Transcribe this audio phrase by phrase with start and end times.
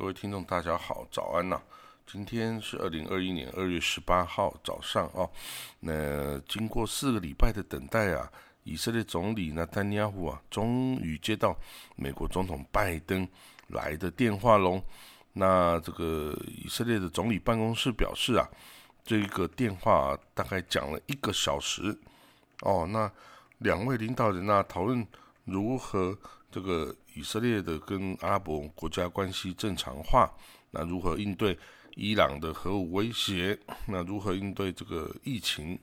[0.00, 1.60] 各位听众，大家好，早安呐！
[2.06, 5.30] 今天是二零二一年二月十八号早上哦。
[5.80, 8.32] 那经过四个礼拜的等待啊，
[8.64, 11.54] 以色列总理纳丹尼亚胡啊，终于接到
[11.96, 13.28] 美国总统拜登
[13.66, 14.82] 来的电话喽。
[15.34, 18.48] 那这个以色列的总理办公室表示啊，
[19.04, 21.94] 这个电话大概讲了一个小时
[22.62, 22.88] 哦。
[22.90, 23.12] 那
[23.58, 25.06] 两位领导人呢，讨论
[25.44, 26.16] 如何
[26.50, 26.94] 这个。
[27.14, 30.32] 以色列的跟阿拉伯国家关系正常化，
[30.70, 31.58] 那如何应对
[31.96, 33.58] 伊朗的核武威胁？
[33.88, 35.76] 那如何应对这个疫情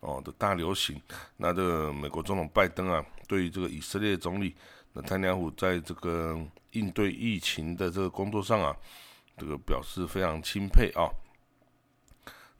[0.00, 0.98] 哦的大流行？
[1.36, 4.56] 那这个美国总统拜登啊，对于这个以色列总理
[4.94, 8.74] 那坦尼亚胡在这个应对疫情的这个工作上啊，
[9.36, 11.04] 这个表示非常钦佩啊。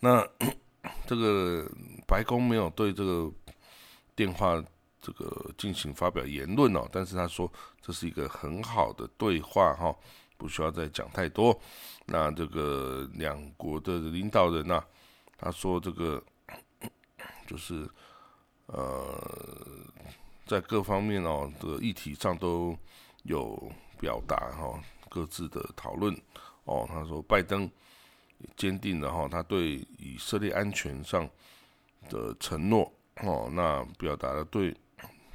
[0.00, 0.22] 那
[1.08, 1.66] 这个
[2.06, 3.32] 白宫没有对这个
[4.14, 4.62] 电话。
[5.02, 9.92] 这个进行发表言论哦，但是他说这是一个很好的对话哈，
[10.36, 11.60] 不需要再讲太多。
[12.06, 14.80] 那这个两国的领导人呢，
[15.36, 16.22] 他说这个
[17.48, 17.90] 就是
[18.66, 19.18] 呃，
[20.46, 22.78] 在各方面哦的议题上都
[23.24, 26.16] 有表达哈，各自的讨论
[26.62, 26.86] 哦。
[26.88, 27.68] 他说拜登
[28.56, 31.28] 坚定了哈，他对以色列安全上
[32.08, 34.72] 的承诺哦，那表达了对。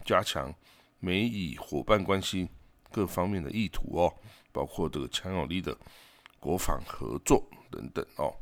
[0.07, 0.51] 加强
[0.99, 2.49] 美以伙伴关系
[2.91, 4.11] 各方面的意图哦，
[4.51, 5.77] 包括这个强有力的
[6.39, 8.33] 国防合作等等哦。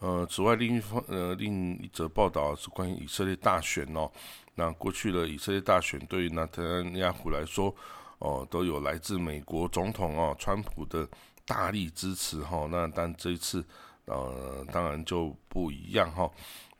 [0.00, 4.10] 呃，此外，另一方呃，另一则报道是关于以色列大选哦。
[4.54, 7.74] 那过去的以色列大选对于纳特尼亚胡来说
[8.18, 11.08] 哦，都有来自美国总统哦川普的
[11.46, 12.66] 大力支持哈。
[12.70, 13.64] 那但这一次
[14.04, 16.30] 呃，当然就不一样哈。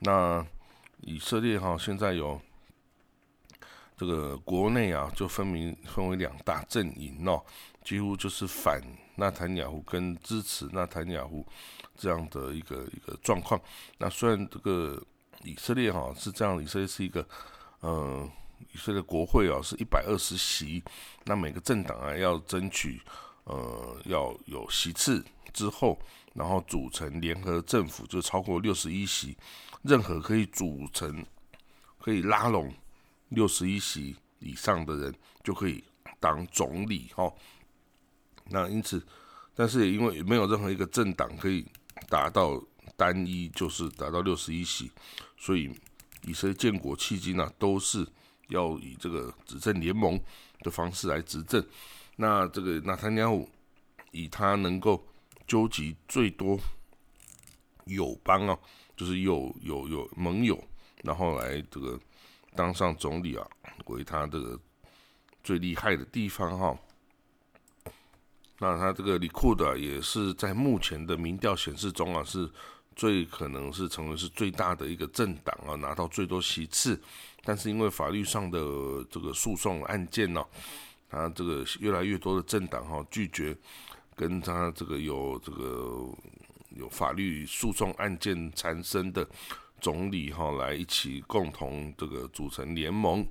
[0.01, 0.45] 那
[1.01, 2.41] 以色列哈现在有
[3.97, 7.43] 这个国内啊，就分明分为两大阵营哦，
[7.85, 8.83] 几乎就是反
[9.17, 11.47] 纳坦雅胡跟支持纳坦雅胡
[11.97, 13.61] 这样的一个一个状况。
[13.99, 15.01] 那虽然这个
[15.45, 17.25] 以色列哈是这样，以色列是一个
[17.81, 18.29] 呃，
[18.73, 20.83] 以色列国会啊是一百二十席，
[21.25, 23.01] 那每个政党啊要争取
[23.45, 25.97] 呃要有席次之后，
[26.35, 29.37] 然后组成联合政府，就超过六十一席。
[29.83, 31.25] 任何可以组成、
[32.01, 32.73] 可以拉拢
[33.29, 35.83] 六十一席以上的人，就可以
[36.19, 37.31] 当总理哈。
[38.47, 39.03] 那因此，
[39.55, 41.67] 但是也因为没有任何一个政党可以
[42.09, 42.63] 达到
[42.97, 44.91] 单一就是达到六十一席，
[45.37, 45.71] 所以
[46.27, 48.07] 以色列建国迄今呢，都是
[48.49, 50.19] 要以这个执政联盟
[50.61, 51.63] 的方式来执政。
[52.17, 53.29] 那这个纳坦尼亚
[54.13, 55.07] 以他能够
[55.47, 56.59] 纠集最多
[57.87, 58.59] 友邦啊。
[58.97, 60.57] 就是有有有盟友，
[61.03, 61.99] 然后来这个
[62.55, 63.45] 当上总理啊，
[63.87, 64.57] 为他这个
[65.43, 66.79] 最厉害的地方哈。
[68.61, 72.49] 那他这个里库的也是在目前的民调显示中啊，是
[72.95, 77.03] 最可能是成为是最大的一个政党啊，拿到最多席次。
[77.43, 78.61] 但是因为法律上的
[79.11, 80.47] 这个诉讼案件呢，
[81.11, 83.59] 他这个越来越多的政党哈拒绝
[84.17, 86.09] 跟他这个有这个。
[86.77, 89.25] 有法律诉讼案件缠身的
[89.81, 93.25] 总理哈，来一起共同这个组成联盟，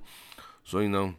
[0.64, 1.14] 所以呢，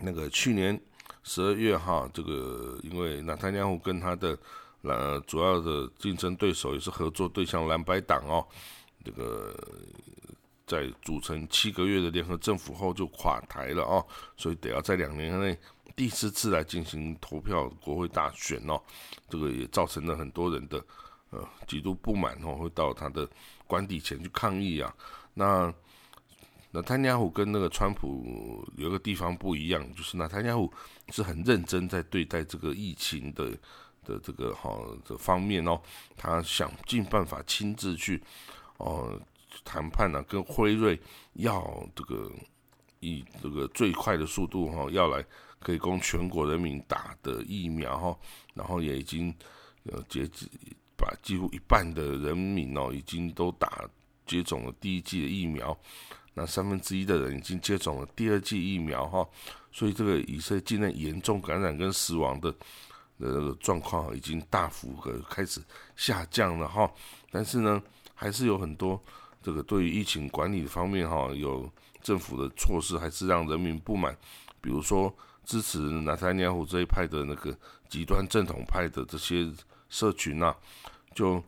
[0.00, 0.80] 那个去年
[1.22, 4.38] 十二月哈，这个因为纳坦尼亚胡跟他的
[4.80, 8.48] 呃主要的竞争对手也是合作对象蓝白党哦，
[9.04, 9.54] 这个
[10.68, 14.06] 在组成七个月的联合政府后就垮台了哦，
[14.36, 15.58] 所以得要在两年内
[15.96, 18.80] 第四次来进行投票国会大选哦，
[19.28, 20.80] 这个也造成了很多人的。
[21.30, 23.28] 呃，极度不满哦，会到他的
[23.66, 24.90] 官邸前去抗议啊。
[25.34, 25.70] 那
[26.70, 30.72] 那坦尼亚胡跟那个川普有个地方不一样，就是那坦尼亚胡
[31.10, 33.50] 是很认真在对待这个疫情的
[34.06, 34.74] 的这个哈
[35.04, 35.78] 的方面哦，
[36.16, 38.22] 他想尽办法亲自去
[38.78, 39.20] 哦
[39.64, 41.00] 谈判呢，跟辉瑞
[41.34, 42.30] 要这个
[43.00, 45.24] 以这个最快的速度哈要来
[45.60, 48.18] 可以供全国人民打的疫苗哈，
[48.54, 49.34] 然后也已经
[49.84, 50.48] 呃截止。
[51.00, 53.88] 把几乎一半的人民哦，已经都打
[54.26, 55.78] 接种了第一剂的疫苗，
[56.34, 59.24] 那三分之一的人已经接种了第二剂疫苗哈，
[59.70, 62.52] 所以这个以色列境内严重感染跟死亡的
[63.18, 65.62] 呃状况已经大幅的开始
[65.94, 66.92] 下降了哈，
[67.30, 67.80] 但是呢，
[68.12, 69.00] 还是有很多
[69.48, 71.72] 这个对于疫情管理方面哈，有
[72.02, 74.14] 政府的措施还是让人民不满，
[74.60, 75.10] 比如说
[75.46, 77.56] 支持纳坦尼亚胡这一派的那个
[77.88, 79.50] 极端正统派的这些。
[79.90, 80.54] 社群呐，
[81.14, 81.42] 就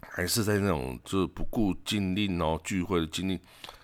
[0.00, 3.36] 还是在那种就是不顾禁令哦，聚会的禁令，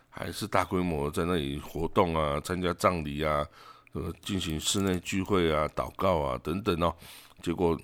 [0.08, 3.44] 还是大规模在那里活动啊，参加葬礼啊，
[3.90, 6.94] 呃进行室内聚会啊、祷告啊等等哦，
[7.42, 7.76] 结果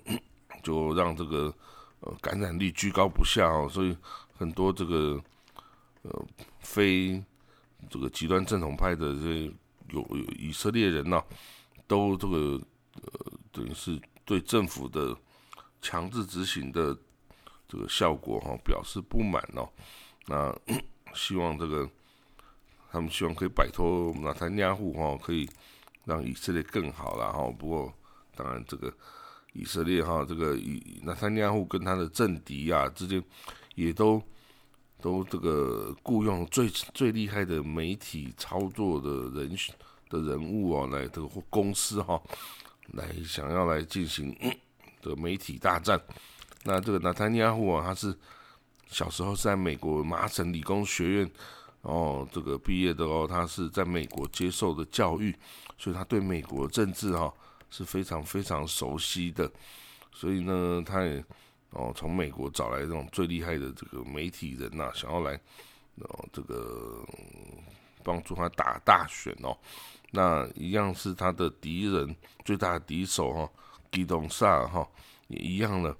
[0.62, 1.52] 就让这个
[1.98, 3.96] 呃感染率居高不下哦，所以
[4.38, 5.20] 很多这个
[6.02, 6.26] 呃
[6.60, 7.22] 非
[7.90, 9.52] 这个极端正统派的这
[9.90, 11.22] 有有以色列人呐，
[11.86, 12.60] 都这个
[12.94, 15.16] 呃等于是对政府的
[15.80, 16.96] 强制执行的
[17.68, 19.68] 这个效果哈表示不满哦，
[20.26, 20.54] 那
[21.14, 21.88] 希望这个。
[22.94, 25.48] 他们希望可以摆脱纳坦尼亚胡哈，可以
[26.04, 27.50] 让以色列更好了哈。
[27.58, 27.94] 不过，
[28.36, 28.92] 当然这个
[29.54, 33.24] 以色列哈，这个以纳坦尼亚胡跟他的政敌啊之间，
[33.76, 34.22] 也都
[35.02, 39.10] 都这个雇佣最最厉害的媒体操作的
[39.40, 39.54] 人
[40.08, 42.22] 的人物哦，来这个公司哈，
[42.92, 44.34] 来想要来进行
[45.02, 46.00] 的媒体大战。
[46.64, 48.16] 那这个纳坦尼亚胡啊，他是
[48.86, 51.30] 小时候是在美国麻省理工学院。
[51.82, 55.34] 哦，这个毕业的哦，他是在美国接受的教育，
[55.76, 57.34] 所以他对美国政治哈
[57.70, 59.50] 是非常非常熟悉的。
[60.12, 61.24] 所以呢，他也
[61.72, 65.34] 哦从美国找来这种最厉害的这个媒体人呐，想要来
[65.96, 67.04] 哦这个
[68.02, 69.56] 帮助他打大选哦。
[70.10, 72.14] 那一样是他的敌人
[72.44, 73.50] 最大的敌手哈，
[73.90, 74.88] 基隆萨哈
[75.28, 75.96] 也一样的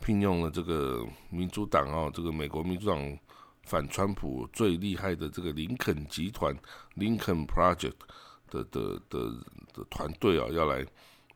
[0.00, 3.18] 聘用了这个民主党哦，这个美国民主党。
[3.68, 6.56] 反川普最厉害的这个林肯集团
[6.94, 7.96] （Lincoln Project）
[8.48, 9.28] 的的的
[9.74, 10.86] 的团队啊，要来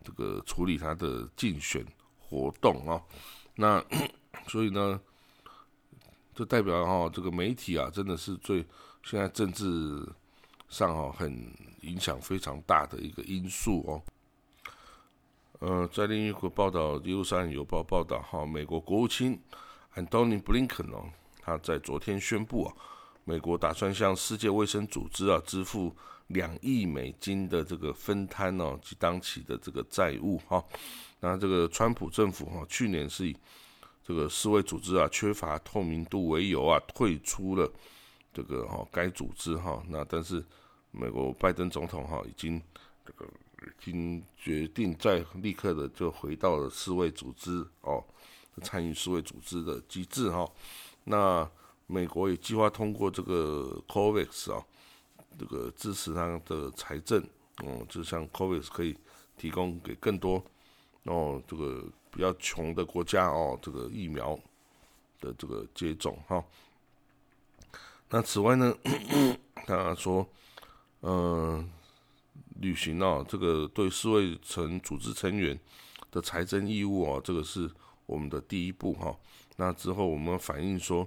[0.04, 1.84] 这个处理他的竞选
[2.30, 3.02] 活动啊。
[3.56, 3.84] 那
[4.48, 4.98] 所以呢，
[6.34, 8.64] 就代表哈，这个媒体啊，真的是最
[9.02, 10.08] 现在政治
[10.68, 14.02] 上哈很影响非常大的一个因素哦。
[15.58, 19.38] 呃，在另一个报道，《耶路撒冷邮报》报道哈，美国国务卿
[19.94, 21.04] 安东尼布林肯哦。
[21.42, 22.74] 他在昨天宣布啊，
[23.30, 25.94] 美国打算向世界卫生组织啊支付
[26.26, 30.60] 两亿美金的这个分摊哦及当期的这个债务哈。
[31.20, 33.36] 那这个川普政府哈去年是以
[34.04, 37.70] 这个世卫组织啊缺乏透明度为由啊退出了
[38.34, 39.80] 这个哈该组织哈。
[39.88, 40.44] 那但是
[40.90, 42.60] 美国拜登总统哈已经
[43.06, 43.24] 这个
[43.62, 48.02] 已经决定再立刻的就回到了世卫组织哦，
[48.60, 50.44] 参与世卫组织的机制哈。
[51.04, 51.48] 那
[51.90, 54.64] 美国也计划通过这个 COVAX 啊，
[55.36, 57.20] 这个支持它的财政，
[57.64, 58.96] 哦，就像 COVAX 可以
[59.36, 60.40] 提供给更多
[61.02, 64.38] 哦，这个比较穷的国家哦，这个疫苗
[65.20, 66.44] 的这个接种哈。
[68.10, 68.72] 那此外呢，
[69.66, 70.24] 他说，
[71.02, 71.68] 嗯，
[72.60, 75.58] 履行哦，这个对世卫成组织成员
[76.12, 77.68] 的财政义务哦，这个是
[78.06, 79.16] 我们的第一步哈。
[79.56, 81.06] 那之后，我们反映说，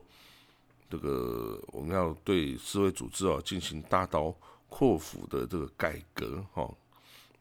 [0.93, 4.31] 这个我们要对世卫组织哦进行大刀
[4.69, 6.71] 阔斧的这个改革哈。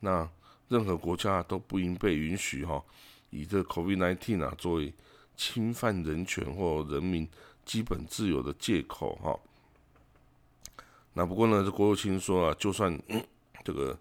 [0.00, 0.26] 那
[0.68, 2.82] 任何国家都不应被允许哈，
[3.28, 4.90] 以这 COVID-19 啊作为
[5.36, 7.28] 侵犯人权或人民
[7.66, 9.38] 基本自由的借口哈。
[11.12, 13.22] 那不过呢，这国务卿说啊，就算嗯
[13.62, 13.94] 这个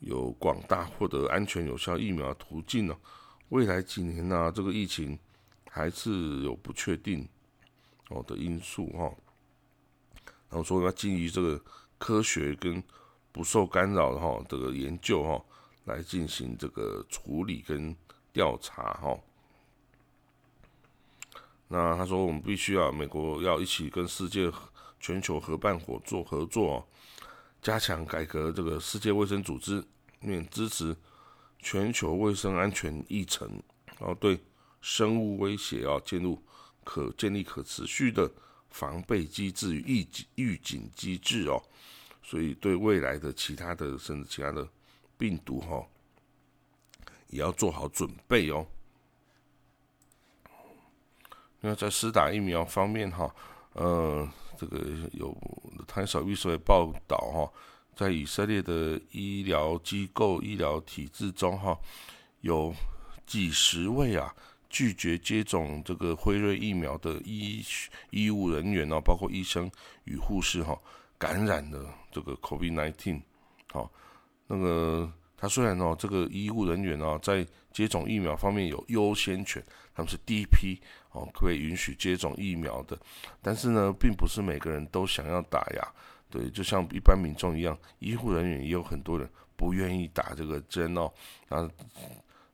[0.00, 2.94] 有广大获得安全有效疫苗途径呢，
[3.48, 5.18] 未来几年呢，这个疫情。
[5.74, 7.26] 还是有不确定
[8.12, 9.12] 哦的因素哈，
[10.48, 11.60] 然后说要基于这个
[11.98, 12.82] 科学跟
[13.32, 15.44] 不受干扰的哈这个研究哈
[15.84, 17.96] 来进行这个处理跟
[18.32, 19.18] 调查哈。
[21.68, 24.52] 那他说我们必须要，美国要一起跟世界
[25.00, 26.86] 全球合办合作合作，
[27.60, 29.82] 加强改革这个世界卫生组织，
[30.20, 30.96] 面支持
[31.58, 33.62] 全球卫生安全议程，
[33.98, 34.38] 然后对。
[34.84, 36.42] 生物威胁啊，进入
[36.84, 38.30] 可建立可持续的
[38.70, 41.62] 防备机制与预警预警机制哦，
[42.22, 44.66] 所以对未来的其他的甚至其他的
[45.18, 45.86] 病毒哈，
[47.28, 48.66] 也要做好准备哦。
[51.60, 53.32] 那在施打疫苗方面哈，
[53.74, 55.36] 呃，这个有
[55.86, 57.52] 台少预社报道哈，
[57.94, 61.78] 在以色列的医疗机构、医疗体制中哈，
[62.40, 62.74] 有
[63.26, 64.34] 几十位啊。
[64.72, 67.62] 拒绝接种这个辉瑞疫苗的医
[68.08, 69.70] 医务人员哦，包括医生
[70.04, 70.76] 与护士哈，
[71.18, 73.20] 感染了这个 COVID-19，
[73.70, 73.92] 好，
[74.46, 79.62] 那个他虽然哦，这个医务人员哦，在接种疫苗方面有优先权，
[79.94, 82.98] 他们是第一批哦，可以允许接种疫苗的，
[83.42, 85.86] 但是呢，并不是每个人都想要打呀，
[86.30, 91.12] 对，就像一般民众一样，医护人员也有很多人不愿意打这个针哦，
[91.50, 91.68] 那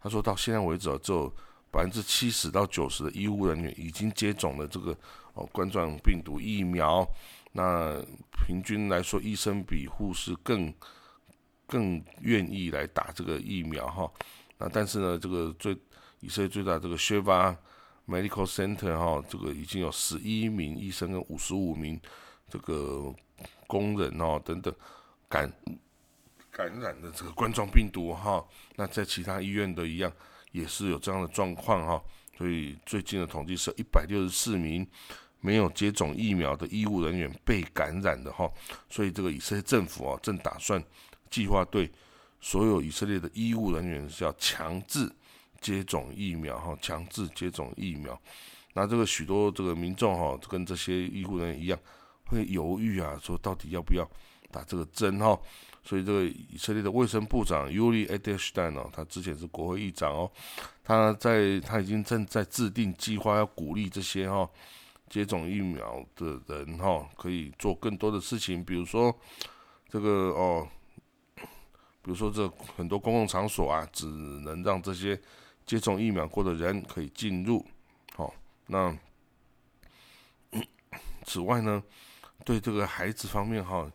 [0.00, 1.32] 他说到现在为止只有。
[1.70, 4.96] 百分之七十到九十的医务人员已经接种了这个
[5.34, 7.06] 哦冠状病毒疫苗，
[7.52, 8.00] 那
[8.46, 10.72] 平均来说，医生比护士更
[11.66, 14.10] 更愿意来打这个疫苗哈。
[14.56, 15.76] 那但是呢，这个最
[16.20, 17.56] 以色列最大这个 Sheva
[18.06, 22.00] Medical Center 哈，这个已经有十一名医生跟五十五名
[22.48, 23.14] 这个
[23.66, 24.74] 工人哦等等
[25.28, 25.52] 感
[26.50, 28.42] 感染的这个冠状病毒哈。
[28.76, 30.10] 那在其他医院的一样
[30.52, 32.02] 也是有这样的状况哈。
[32.36, 34.86] 所以最近的统计是一百六十四名
[35.40, 38.50] 没有接种疫苗的医务人员被感染的哈。
[38.88, 40.82] 所以这个以色列政府啊正打算
[41.30, 41.90] 计划对
[42.40, 45.10] 所有以色列的医务人员是要强制。
[45.60, 48.16] 接种疫苗哈，强制接种疫苗，
[48.74, 51.76] 那这个许多这个民众哈，跟这些医护人员一样，
[52.26, 54.08] 会犹豫啊，说到底要不要
[54.52, 55.36] 打这个针哈。
[55.82, 60.30] 所以这个以色列的卫生部长 Uli Edelstein 哦，他之前是国会议长哦，
[60.84, 64.48] 他在他已经正在制定计划，要鼓励这些哈
[65.08, 69.14] 接种疫苗的人哈，可以做更多的事情，比如说
[69.88, 70.68] 这个哦，
[71.36, 75.20] 比如说这很多公共场所啊，只能让这些。
[75.68, 77.62] 接种疫苗过的人可以进入，
[78.16, 78.32] 好，
[78.68, 78.96] 那
[81.26, 81.82] 此外呢，
[82.42, 83.86] 对这个孩子方面哈，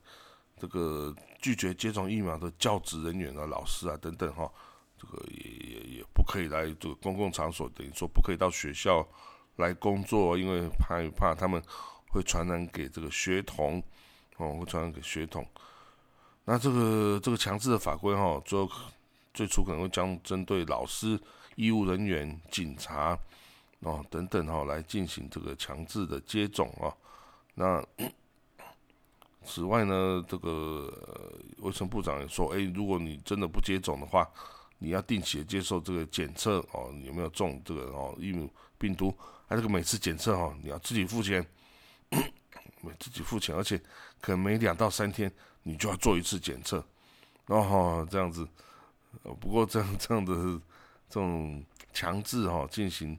[0.56, 1.12] 这个
[1.44, 4.50] 拒绝接种疫苗的教职人员啊、老师啊等等哈，
[4.98, 9.06] 这个也也也不可以来这个公共场所，等于说不可以到学校
[9.58, 11.62] 来工作，因为怕怕他们
[12.08, 13.84] 会传染给这个学童，
[14.38, 15.46] 哦，会传染给学童。
[16.46, 18.72] 那这个这个强制的法规哈，最后
[19.34, 21.20] 最初可能会将针对老师。
[21.56, 23.16] 医务人员、警察
[23.82, 26.90] 哦等等哈，来进行这个强制的接种啊。
[27.54, 27.80] 那
[29.46, 30.92] 此外呢，这个
[31.58, 34.30] 卫生部长也说，哎，如果你真的不接种的话，
[34.80, 38.48] 你要定期接受这个检测哦，有没有中这个哦疫苗
[38.78, 39.16] 病毒？
[39.48, 41.46] 还这个每次检测哈，你要自己付钱，
[43.00, 43.78] 自己付钱，而且
[44.22, 45.32] 可能每两到三天
[45.64, 46.84] 你就要做一次检测，
[47.46, 48.48] 然后这样子。
[49.40, 50.62] 不过这样这样的。
[51.10, 53.16] 这种强制哈进行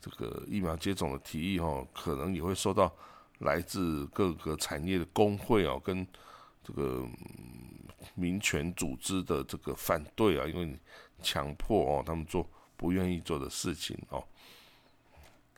[0.00, 2.94] 这个疫苗接种的提议哈，可能也会受到
[3.42, 6.06] 来自各个产业的工会哦跟
[6.64, 7.06] 这个
[8.14, 10.78] 民权组织的这个反对啊，因为你
[11.22, 14.24] 强迫哦他们做不愿意做的事情哦。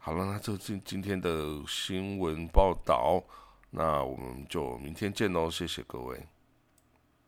[0.00, 3.22] 好了，那这今今天的新闻报道，
[3.70, 6.20] 那我们就明天见喽，谢谢各位。